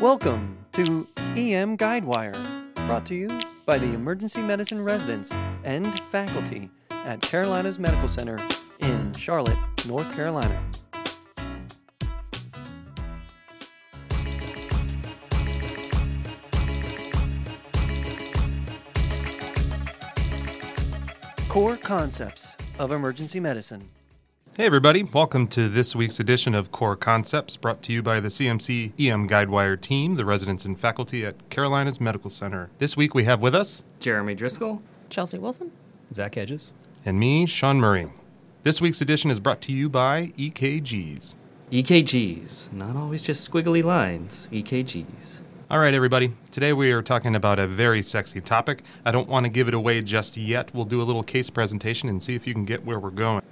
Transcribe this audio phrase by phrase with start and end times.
[0.00, 2.34] Welcome to EM Guidewire,
[2.86, 3.30] brought to you
[3.64, 5.32] by the emergency medicine residents
[5.64, 8.38] and faculty at Carolinas Medical Center
[8.80, 9.56] in Charlotte,
[9.88, 10.60] North Carolina.
[21.48, 23.88] Core Concepts of Emergency Medicine.
[24.56, 25.02] Hey, everybody.
[25.02, 29.28] Welcome to this week's edition of Core Concepts, brought to you by the CMC EM
[29.28, 32.70] Guidewire team, the residents and faculty at Carolinas Medical Center.
[32.78, 34.80] This week we have with us, Jeremy Driscoll.
[35.10, 35.72] Chelsea Wilson.
[36.10, 36.72] Zach Hedges,
[37.04, 38.08] and me, Sean Murray.
[38.62, 41.34] This week's edition is brought to you by EKGs.
[41.70, 42.72] EKGs.
[42.72, 44.48] Not always just squiggly lines.
[44.50, 45.40] EKGs.
[45.70, 46.32] All right, everybody.
[46.50, 48.84] Today we are talking about a very sexy topic.
[49.04, 50.74] I don't want to give it away just yet.
[50.74, 53.42] We'll do a little case presentation and see if you can get where we're going.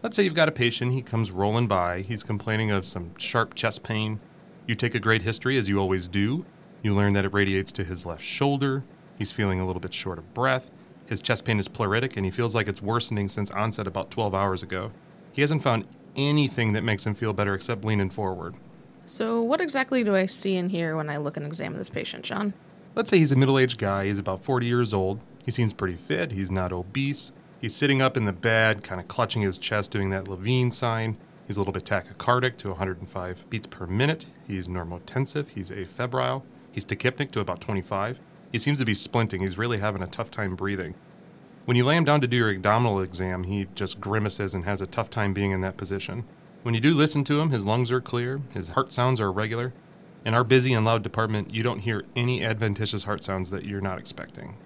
[0.00, 3.54] Let's say you've got a patient, he comes rolling by, he's complaining of some sharp
[3.54, 4.20] chest pain.
[4.64, 6.46] You take a great history, as you always do.
[6.82, 8.84] You learn that it radiates to his left shoulder.
[9.18, 10.70] He's feeling a little bit short of breath.
[11.06, 14.36] His chest pain is pleuritic, and he feels like it's worsening since onset about 12
[14.36, 14.92] hours ago.
[15.32, 18.54] He hasn't found anything that makes him feel better except leaning forward.
[19.04, 22.24] So, what exactly do I see in here when I look and examine this patient,
[22.24, 22.54] Sean?
[22.94, 24.04] Let's say he's a middle aged guy.
[24.04, 25.20] He's about 40 years old.
[25.44, 26.32] He seems pretty fit.
[26.32, 27.32] He's not obese.
[27.60, 31.16] He's sitting up in the bed, kind of clutching his chest, doing that Levine sign.
[31.46, 34.26] He's a little bit tachycardic to 105 beats per minute.
[34.46, 35.48] He's normotensive.
[35.48, 36.42] He's afebrile.
[36.70, 38.20] He's tachypneic to about 25.
[38.52, 39.40] He seems to be splinting.
[39.40, 40.94] He's really having a tough time breathing.
[41.64, 44.80] When you lay him down to do your abdominal exam, he just grimaces and has
[44.80, 46.24] a tough time being in that position.
[46.62, 49.72] When you do listen to him, his lungs are clear, his heart sounds are regular.
[50.24, 53.80] In our busy and loud department, you don't hear any adventitious heart sounds that you're
[53.80, 54.56] not expecting.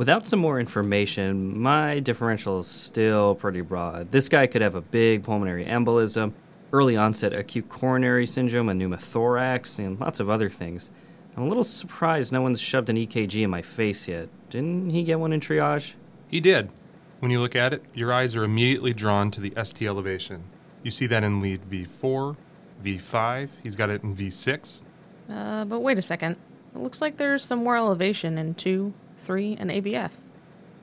[0.00, 4.10] Without some more information, my differential is still pretty broad.
[4.10, 6.32] This guy could have a big pulmonary embolism,
[6.72, 10.88] early onset acute coronary syndrome, a pneumothorax, and lots of other things.
[11.36, 14.30] I'm a little surprised no one's shoved an EKG in my face yet.
[14.48, 15.92] Didn't he get one in triage?
[16.28, 16.70] He did.
[17.18, 20.44] When you look at it, your eyes are immediately drawn to the ST elevation.
[20.82, 22.38] You see that in lead V4,
[22.82, 24.82] V5, he's got it in V6.
[25.28, 26.36] Uh, but wait a second.
[26.74, 30.18] It looks like there's some more elevation in 2, 3, and AVF.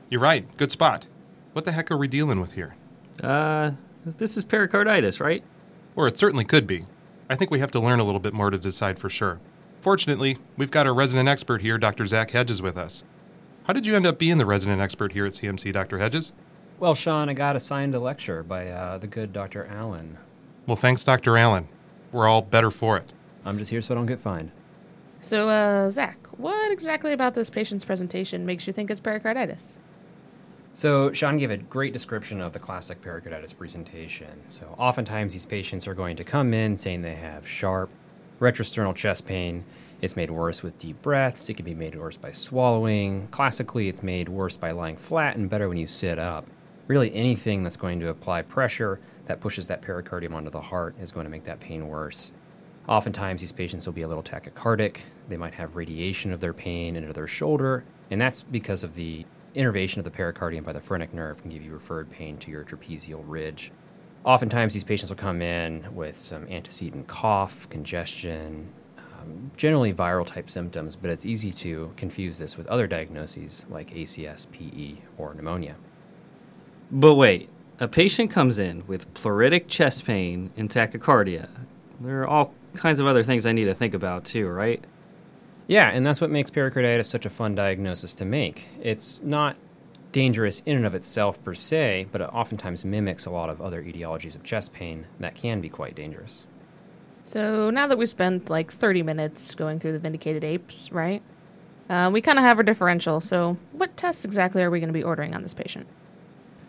[0.09, 1.07] You're right, good spot.
[1.53, 2.75] What the heck are we dealing with here?
[3.21, 3.71] Uh,
[4.05, 5.43] this is pericarditis, right?
[5.95, 6.85] Or it certainly could be.
[7.29, 9.39] I think we have to learn a little bit more to decide for sure.
[9.81, 12.05] Fortunately, we've got our resident expert here, Dr.
[12.05, 13.03] Zach Hedges, with us.
[13.65, 15.99] How did you end up being the resident expert here at CMC, Dr.
[15.99, 16.33] Hedges?
[16.79, 19.65] Well, Sean, I got assigned a lecture by uh, the good Dr.
[19.65, 20.17] Allen.
[20.67, 21.37] Well, thanks, Dr.
[21.37, 21.67] Allen.
[22.11, 23.13] We're all better for it.
[23.45, 24.51] I'm just here so I don't get fined.
[25.19, 29.77] So, uh, Zach, what exactly about this patient's presentation makes you think it's pericarditis?
[30.73, 34.43] So, Sean gave a great description of the classic pericarditis presentation.
[34.45, 37.89] So, oftentimes these patients are going to come in saying they have sharp
[38.39, 39.65] retrosternal chest pain.
[40.01, 41.49] It's made worse with deep breaths.
[41.49, 43.27] It can be made worse by swallowing.
[43.29, 46.45] Classically, it's made worse by lying flat and better when you sit up.
[46.87, 51.11] Really, anything that's going to apply pressure that pushes that pericardium onto the heart is
[51.11, 52.31] going to make that pain worse.
[52.87, 54.99] Oftentimes, these patients will be a little tachycardic.
[55.27, 59.25] They might have radiation of their pain into their shoulder, and that's because of the
[59.55, 62.63] innervation of the pericardium by the phrenic nerve can give you referred pain to your
[62.63, 63.71] trapezial ridge.
[64.23, 70.49] Oftentimes, these patients will come in with some antecedent cough, congestion, um, generally viral type
[70.49, 75.75] symptoms, but it's easy to confuse this with other diagnoses like ACS, PE, or pneumonia.
[76.91, 77.49] But wait,
[77.79, 81.49] a patient comes in with pleuritic chest pain and tachycardia.
[81.99, 84.83] There are all kinds of other things I need to think about too, right?
[85.67, 88.65] Yeah, and that's what makes pericarditis such a fun diagnosis to make.
[88.81, 89.57] It's not
[90.13, 93.83] dangerous in and of itself per se, but it oftentimes mimics a lot of other
[93.83, 96.47] etiologies of chest pain that can be quite dangerous.
[97.23, 101.21] So, now that we spent like 30 minutes going through the vindicated apes, right?
[101.89, 104.93] Uh, we kind of have our differential, so what tests exactly are we going to
[104.93, 105.87] be ordering on this patient?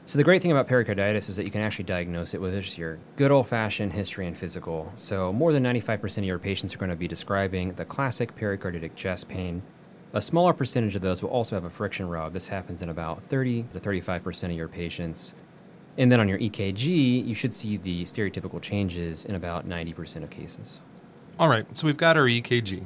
[0.09, 2.79] So, the great thing about pericarditis is that you can actually diagnose it with just
[2.79, 4.91] your good old fashioned history and physical.
[4.97, 8.97] So, more than 95% of your patients are going to be describing the classic pericarditic
[8.97, 9.63] chest pain.
[10.15, 12.33] A smaller percentage of those will also have a friction rub.
[12.33, 15.35] This happens in about 30 to 35% of your patients.
[15.99, 20.31] And then on your EKG, you should see the stereotypical changes in about 90% of
[20.31, 20.81] cases.
[21.39, 22.83] All right, so we've got our EKG.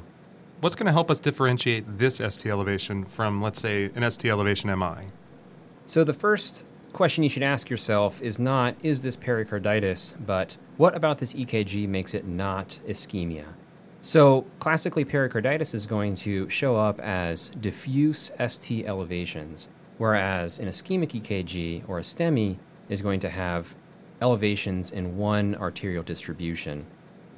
[0.59, 4.77] What's going to help us differentiate this ST elevation from, let's say, an ST elevation
[4.77, 5.07] MI?
[5.85, 10.95] So, the first question you should ask yourself is not, is this pericarditis, but what
[10.95, 13.45] about this EKG makes it not ischemia?
[14.01, 21.21] So, classically, pericarditis is going to show up as diffuse ST elevations, whereas an ischemic
[21.21, 22.57] EKG or a STEMI
[22.89, 23.75] is going to have
[24.21, 26.85] elevations in one arterial distribution.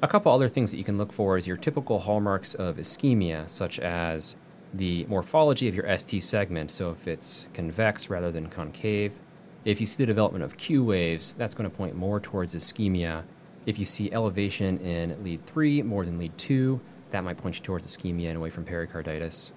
[0.01, 3.49] A couple other things that you can look for is your typical hallmarks of ischemia,
[3.49, 4.35] such as
[4.73, 6.71] the morphology of your ST segment.
[6.71, 9.13] So if it's convex rather than concave,
[9.65, 13.23] if you see the development of Q waves, that's going to point more towards ischemia.
[13.65, 16.79] If you see elevation in lead 3 more than lead 2,
[17.09, 19.53] that might point you towards ischemia and away from pericarditis.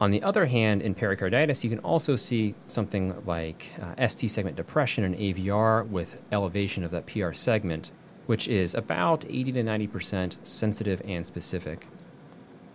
[0.00, 4.56] On the other hand, in pericarditis, you can also see something like uh, ST segment
[4.56, 7.90] depression and AVR with elevation of that PR segment,
[8.26, 11.88] which is about 80 to 90% sensitive and specific.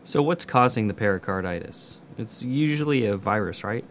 [0.04, 2.02] So, what's causing the pericarditis?
[2.18, 3.86] It's usually a virus, right?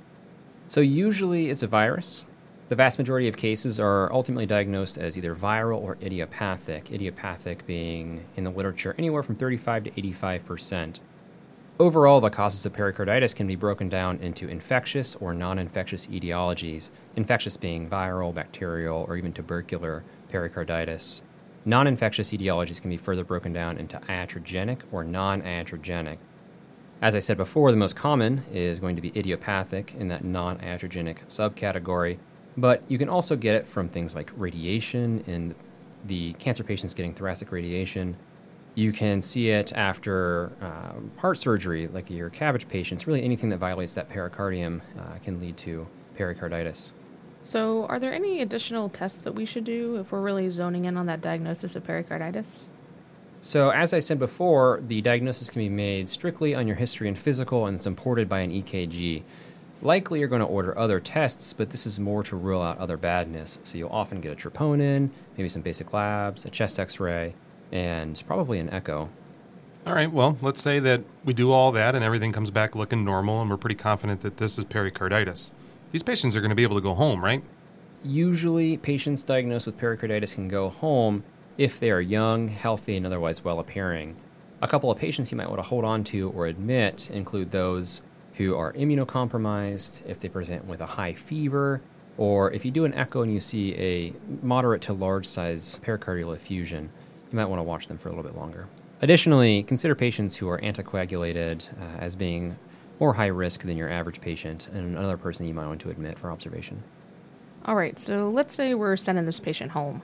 [0.69, 2.27] So, usually it's a virus.
[2.73, 8.25] The vast majority of cases are ultimately diagnosed as either viral or idiopathic, idiopathic being
[8.35, 11.01] in the literature anywhere from 35 to 85%.
[11.79, 16.89] Overall, the causes of pericarditis can be broken down into infectious or non infectious etiologies,
[17.15, 21.21] infectious being viral, bacterial, or even tubercular pericarditis.
[21.67, 26.17] Non infectious etiologies can be further broken down into iatrogenic or non iatrogenic.
[27.03, 30.57] As I said before, the most common is going to be idiopathic in that non
[30.61, 32.17] iatrogenic subcategory,
[32.57, 35.55] but you can also get it from things like radiation and
[36.05, 38.17] the cancer patients getting thoracic radiation.
[38.75, 43.07] You can see it after um, heart surgery, like your CABG patients.
[43.07, 46.95] Really, anything that violates that pericardium uh, can lead to pericarditis.
[47.43, 50.97] So, are there any additional tests that we should do if we're really zoning in
[50.97, 52.69] on that diagnosis of pericarditis?
[53.41, 57.19] So, as I said before, the diagnosis can be made strictly on your history and
[57.19, 59.25] physical, and it's imported by an EKG.
[59.83, 62.97] Likely, you're going to order other tests, but this is more to rule out other
[62.97, 63.59] badness.
[63.65, 67.35] So, you'll often get a troponin, maybe some basic labs, a chest x ray,
[67.73, 69.11] and probably an echo.
[69.85, 73.05] All right, well, let's say that we do all that and everything comes back looking
[73.05, 75.51] normal and we're pretty confident that this is pericarditis.
[75.91, 77.43] These patients are going to be able to go home, right?
[78.05, 81.25] Usually, patients diagnosed with pericarditis can go home
[81.59, 84.15] if they are young, healthy, and otherwise well appearing.
[84.61, 88.03] A couple of patients you might want to hold on to or admit include those
[88.35, 91.83] who are immunocompromised, if they present with a high fever,
[92.17, 94.13] or if you do an echo and you see a
[94.43, 96.91] moderate to large size pericardial effusion,
[97.31, 98.69] you might want to watch them for a little bit longer.
[99.01, 102.57] Additionally, consider patients who are anticoagulated uh, as being
[103.01, 106.19] more high risk than your average patient and another person you might want to admit
[106.19, 106.83] for observation.
[107.65, 110.03] All right, so let's say we're sending this patient home.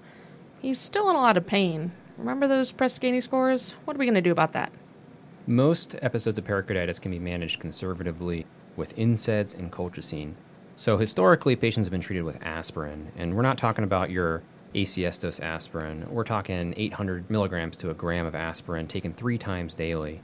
[0.60, 1.92] He's still in a lot of pain.
[2.16, 3.76] Remember those Press Ganey scores?
[3.84, 4.72] What are we going to do about that?
[5.48, 8.44] Most episodes of pericarditis can be managed conservatively
[8.76, 10.34] with NSAIDs and colchicine.
[10.74, 14.42] So historically, patients have been treated with aspirin, and we're not talking about your
[14.74, 16.06] ACS dose aspirin.
[16.10, 20.20] We're talking 800 milligrams to a gram of aspirin taken three times daily.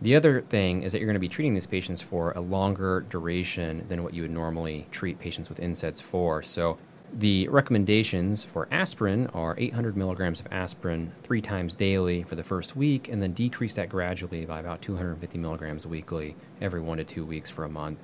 [0.00, 3.04] The other thing is that you're going to be treating these patients for a longer
[3.10, 6.40] duration than what you would normally treat patients with NSAIDs for.
[6.40, 6.78] So
[7.12, 12.74] the recommendations for aspirin are 800 milligrams of aspirin three times daily for the first
[12.74, 17.24] week, and then decrease that gradually by about 250 milligrams weekly every one to two
[17.26, 17.98] weeks for a month.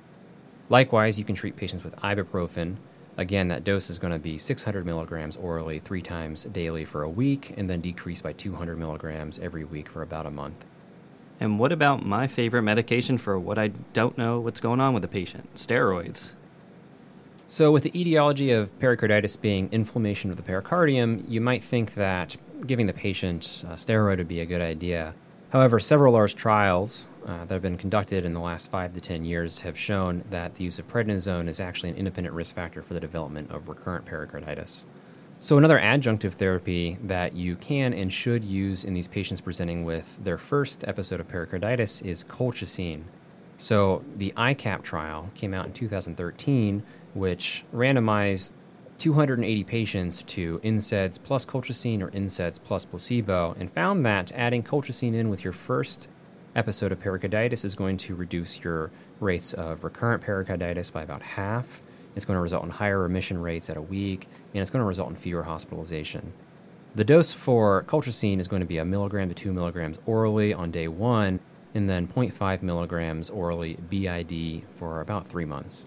[0.69, 2.75] Likewise, you can treat patients with ibuprofen.
[3.17, 7.09] Again, that dose is going to be 600 milligrams orally three times daily for a
[7.09, 10.65] week, and then decrease by 200 milligrams every week for about a month.
[11.39, 15.01] And what about my favorite medication for what I don't know what's going on with
[15.01, 15.53] the patient?
[15.55, 16.33] Steroids.
[17.49, 22.37] So, with the etiology of pericarditis being inflammation of the pericardium, you might think that
[22.67, 25.15] giving the patient a steroid would be a good idea.
[25.49, 29.25] However, several large trials uh, that have been conducted in the last five to ten
[29.25, 32.93] years have shown that the use of prednisone is actually an independent risk factor for
[32.93, 34.85] the development of recurrent pericarditis.
[35.39, 40.23] So, another adjunctive therapy that you can and should use in these patients presenting with
[40.23, 43.05] their first episode of pericarditis is colchicine.
[43.59, 46.81] So, the ICAP trial came out in 2013,
[47.13, 48.53] which randomized
[48.97, 55.13] 280 patients to NSAIDs plus colchicine or NSAIDs plus placebo and found that adding colchicine
[55.13, 56.07] in with your first
[56.55, 61.81] episode of pericarditis is going to reduce your rates of recurrent pericarditis by about half
[62.15, 64.87] it's going to result in higher remission rates at a week, and it's going to
[64.87, 66.33] result in fewer hospitalization.
[66.95, 70.71] The dose for colchicine is going to be a milligram to two milligrams orally on
[70.71, 71.39] day one,
[71.73, 75.85] and then 0.5 milligrams orally BID for about three months.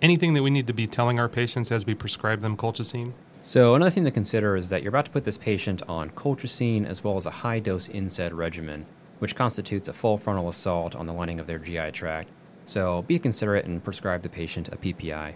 [0.00, 3.12] Anything that we need to be telling our patients as we prescribe them colchicine?
[3.44, 6.86] So, another thing to consider is that you're about to put this patient on colchicine
[6.86, 8.86] as well as a high dose NSAID regimen,
[9.18, 12.28] which constitutes a full frontal assault on the lining of their GI tract.
[12.64, 15.34] So, be considerate and prescribe the patient a PPI.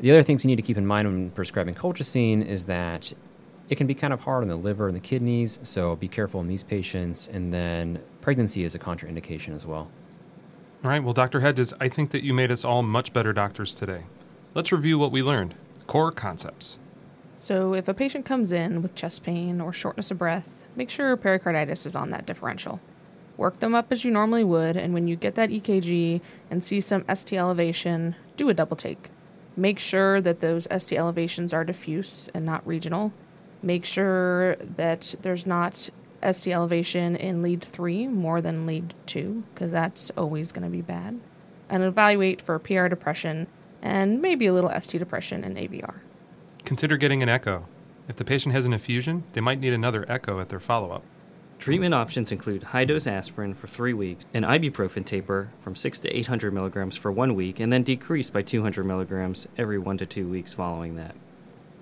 [0.00, 3.12] The other things you need to keep in mind when prescribing colchicine is that
[3.68, 6.40] it can be kind of hard on the liver and the kidneys, so be careful
[6.40, 7.28] in these patients.
[7.28, 9.88] And then pregnancy is a contraindication as well.
[10.82, 11.38] All right, well, Dr.
[11.38, 14.02] Hedges, I think that you made us all much better doctors today.
[14.52, 15.54] Let's review what we learned.
[15.86, 16.80] Core concepts.
[17.34, 21.16] So, if a patient comes in with chest pain or shortness of breath, make sure
[21.16, 22.80] pericarditis is on that differential.
[23.36, 26.80] Work them up as you normally would, and when you get that EKG and see
[26.80, 29.10] some ST elevation, do a double take.
[29.56, 33.12] Make sure that those ST elevations are diffuse and not regional.
[33.62, 35.90] Make sure that there's not
[36.22, 40.82] ST elevation in lead 3 more than lead 2, because that's always going to be
[40.82, 41.20] bad.
[41.68, 43.46] And evaluate for PR depression
[43.82, 45.96] and maybe a little ST depression in AVR.
[46.64, 47.66] Consider getting an echo.
[48.08, 51.02] If the patient has an effusion, they might need another echo at their follow up.
[51.58, 56.16] Treatment options include high dose aspirin for three weeks, an ibuprofen taper from 6 to
[56.16, 60.28] 800 milligrams for one week, and then decrease by 200 milligrams every one to two
[60.28, 61.16] weeks following that.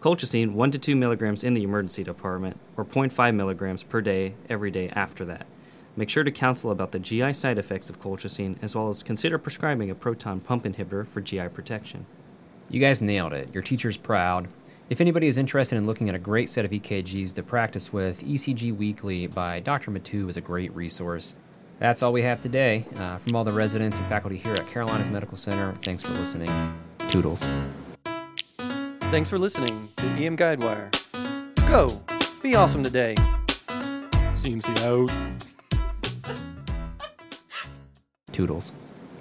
[0.04, 4.70] Colchicine 1 to 2 milligrams in the emergency department, or 0.5 milligrams per day every
[4.70, 5.46] day after that.
[5.96, 9.38] Make sure to counsel about the GI side effects of colchicine, as well as consider
[9.38, 12.04] prescribing a proton pump inhibitor for GI protection.
[12.68, 13.54] You guys nailed it.
[13.54, 14.48] Your teacher's proud.
[14.90, 18.22] If anybody is interested in looking at a great set of EKGs to practice with,
[18.22, 19.90] ECG Weekly by Dr.
[19.90, 21.34] Mattu is a great resource.
[21.78, 22.84] That's all we have today.
[22.96, 26.50] Uh, from all the residents and faculty here at Carolinas Medical Center, thanks for listening.
[27.08, 27.46] Toodles.
[29.14, 30.90] Thanks for listening to EM Guidewire.
[31.68, 32.02] Go!
[32.42, 33.14] Be awesome today.
[34.34, 35.08] CMC out.
[38.32, 38.72] Toodles.